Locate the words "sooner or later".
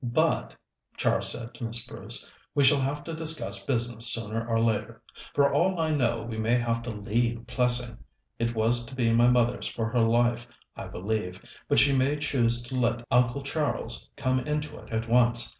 4.07-5.03